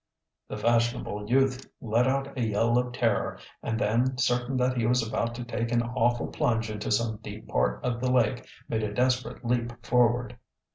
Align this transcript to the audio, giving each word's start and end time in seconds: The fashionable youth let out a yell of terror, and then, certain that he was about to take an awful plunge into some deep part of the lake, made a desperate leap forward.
The 0.47 0.57
fashionable 0.57 1.29
youth 1.29 1.69
let 1.79 2.07
out 2.07 2.35
a 2.35 2.41
yell 2.41 2.79
of 2.79 2.91
terror, 2.91 3.37
and 3.61 3.77
then, 3.79 4.17
certain 4.17 4.57
that 4.57 4.75
he 4.75 4.87
was 4.87 5.07
about 5.07 5.35
to 5.35 5.43
take 5.43 5.71
an 5.71 5.83
awful 5.83 6.25
plunge 6.29 6.71
into 6.71 6.89
some 6.89 7.17
deep 7.21 7.47
part 7.47 7.85
of 7.85 8.01
the 8.01 8.11
lake, 8.11 8.47
made 8.67 8.81
a 8.81 8.91
desperate 8.91 9.45
leap 9.45 9.85
forward. 9.85 10.39